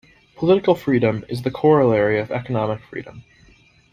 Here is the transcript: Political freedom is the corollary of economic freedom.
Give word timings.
Political 0.35 0.73
freedom 0.73 1.23
is 1.29 1.43
the 1.43 1.51
corollary 1.51 2.19
of 2.19 2.31
economic 2.31 2.81
freedom. 2.89 3.23